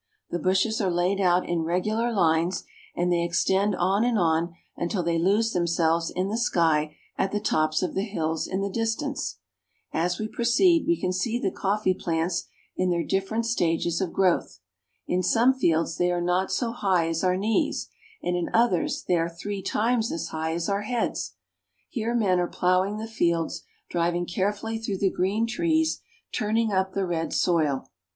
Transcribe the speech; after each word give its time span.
The 0.31 0.39
bushes 0.39 0.81
are 0.81 0.89
laid 0.89 1.21
out 1.21 1.47
in 1.47 1.61
regular 1.61 2.09
Hnes, 2.11 2.63
and 2.95 3.11
they 3.13 3.21
extend 3.21 3.75
on 3.75 4.03
and 4.03 4.17
on 4.17 4.51
until 4.75 5.03
they 5.03 5.19
lose 5.19 5.51
themselves 5.51 6.09
in 6.09 6.27
the 6.27 6.39
sky 6.39 6.95
at 7.19 7.31
the 7.31 7.39
tops 7.39 7.83
of 7.83 7.93
the 7.93 8.01
hills 8.01 8.47
in 8.47 8.61
the 8.61 8.69
distance. 8.71 9.37
As 9.93 10.17
we 10.17 10.27
proceed 10.27 10.87
we 10.87 10.99
can 10.99 11.13
see 11.13 11.37
the 11.37 11.51
coffee 11.51 11.93
plants 11.93 12.45
in 12.75 12.89
their 12.89 13.05
THE 13.05 13.13
LAND 13.13 13.13
OF 13.23 13.29
COFFEE. 13.29 13.29
261 13.59 13.89
different 13.91 13.93
stages 13.93 14.01
of 14.01 14.11
growth. 14.11 14.59
In 15.05 15.21
some 15.21 15.53
fields 15.53 15.97
they 15.99 16.11
are 16.11 16.19
not 16.19 16.51
so 16.51 16.71
high 16.71 17.07
as 17.07 17.23
our 17.23 17.37
knees, 17.37 17.89
and 18.23 18.35
in 18.35 18.49
others 18.55 19.03
they 19.07 19.17
are 19.17 19.29
three 19.29 19.61
times 19.61 20.11
as 20.11 20.29
high 20.29 20.53
as 20.55 20.67
our 20.67 20.81
heads. 20.81 21.35
Here 21.89 22.15
men 22.15 22.39
are 22.39 22.47
plowing 22.47 22.97
the 22.97 23.05
fields, 23.07 23.61
driving 23.87 24.25
carefully 24.25 24.79
through 24.79 24.97
the 24.97 25.11
green 25.11 25.45
trees, 25.45 26.01
turning 26.31 26.71
up 26.71 26.93
the 26.93 27.05
red 27.05 27.33
soil. 27.33 27.85